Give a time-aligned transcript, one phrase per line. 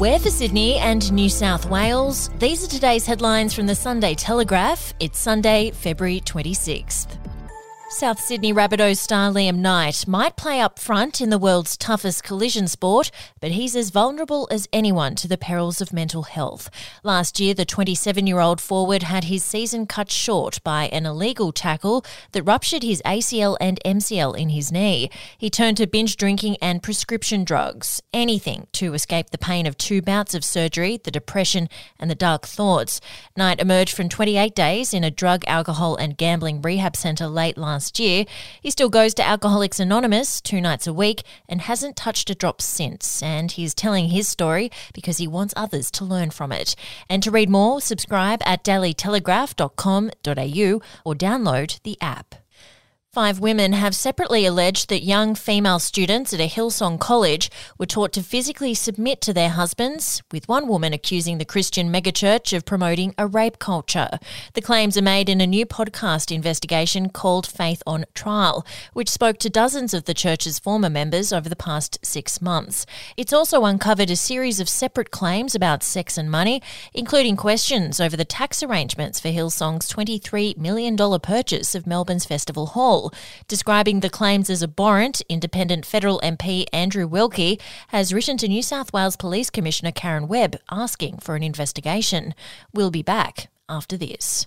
[0.00, 2.30] Where for Sydney and New South Wales?
[2.38, 4.94] These are today's headlines from the Sunday Telegraph.
[4.98, 7.29] It's Sunday, February 26th.
[7.92, 12.68] South Sydney Rabbitohs star Liam Knight might play up front in the world's toughest collision
[12.68, 13.10] sport,
[13.40, 16.70] but he's as vulnerable as anyone to the perils of mental health.
[17.02, 21.50] Last year, the 27 year old forward had his season cut short by an illegal
[21.50, 25.10] tackle that ruptured his ACL and MCL in his knee.
[25.36, 30.00] He turned to binge drinking and prescription drugs, anything to escape the pain of two
[30.00, 31.68] bouts of surgery, the depression,
[31.98, 33.00] and the dark thoughts.
[33.36, 37.79] Knight emerged from 28 days in a drug, alcohol, and gambling rehab centre late last
[37.80, 38.26] last year.
[38.60, 42.60] He still goes to Alcoholics Anonymous two nights a week and hasn't touched a drop
[42.60, 43.22] since.
[43.22, 46.76] And he's telling his story because he wants others to learn from it.
[47.08, 52.34] And to read more, subscribe at dailytelegraph.com.au or download the app.
[53.12, 58.12] Five women have separately alleged that young female students at a Hillsong college were taught
[58.12, 63.12] to physically submit to their husbands, with one woman accusing the Christian megachurch of promoting
[63.18, 64.10] a rape culture.
[64.54, 69.38] The claims are made in a new podcast investigation called Faith on Trial, which spoke
[69.38, 72.86] to dozens of the church's former members over the past six months.
[73.16, 76.62] It's also uncovered a series of separate claims about sex and money,
[76.94, 83.00] including questions over the tax arrangements for Hillsong's $23 million purchase of Melbourne's Festival Hall.
[83.48, 88.92] Describing the claims as abhorrent, independent federal MP Andrew Wilkie has written to New South
[88.92, 92.34] Wales Police Commissioner Karen Webb asking for an investigation.
[92.72, 94.46] We'll be back after this.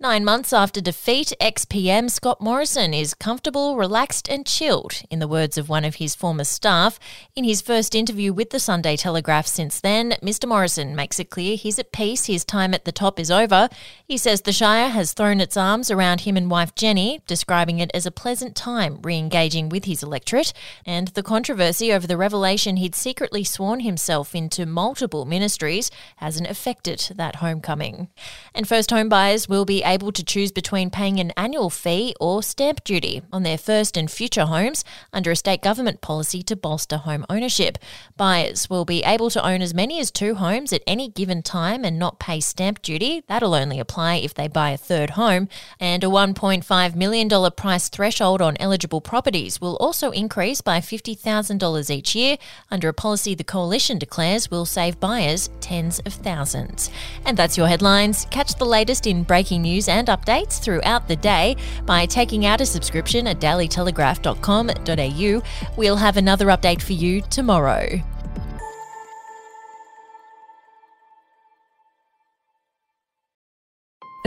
[0.00, 5.26] Nine months after defeat, ex PM Scott Morrison is comfortable, relaxed, and chilled, in the
[5.26, 7.00] words of one of his former staff.
[7.34, 10.48] In his first interview with the Sunday Telegraph since then, Mr.
[10.48, 13.68] Morrison makes it clear he's at peace, his time at the top is over.
[14.06, 17.90] He says the Shire has thrown its arms around him and wife Jenny, describing it
[17.92, 20.52] as a pleasant time re engaging with his electorate,
[20.86, 27.00] and the controversy over the revelation he'd secretly sworn himself into multiple ministries hasn't affected
[27.16, 28.06] that homecoming.
[28.54, 32.42] And first home buyers will be able to choose between paying an annual fee or
[32.42, 36.98] stamp duty on their first and future homes under a state government policy to bolster
[36.98, 37.78] home ownership.
[38.16, 41.84] Buyers will be able to own as many as two homes at any given time
[41.84, 43.22] and not pay stamp duty.
[43.26, 45.48] That'll only apply if they buy a third home.
[45.80, 52.14] And a $1.5 million price threshold on eligible properties will also increase by $50,000 each
[52.14, 52.36] year
[52.70, 56.90] under a policy the Coalition declares will save buyers tens of thousands.
[57.24, 58.26] And that's your headlines.
[58.30, 61.54] Catch the latest in breaking news and updates throughout the day
[61.86, 65.42] by taking out a subscription at dailytelegraph.com.au.
[65.76, 68.02] We'll have another update for you tomorrow.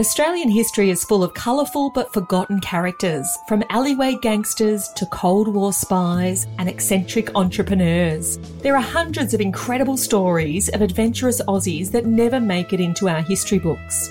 [0.00, 5.72] Australian history is full of colourful but forgotten characters, from alleyway gangsters to Cold War
[5.72, 8.38] spies and eccentric entrepreneurs.
[8.62, 13.20] There are hundreds of incredible stories of adventurous Aussies that never make it into our
[13.20, 14.10] history books.